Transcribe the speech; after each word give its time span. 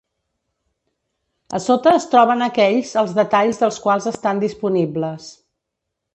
A 1.59 1.61
sota 1.65 1.93
es 1.97 2.07
troben 2.13 2.41
aquells 2.47 2.95
els 3.03 3.13
detalls 3.19 3.61
dels 3.65 3.79
quals 3.85 4.09
estan 4.15 4.43
disponibles. 4.47 5.31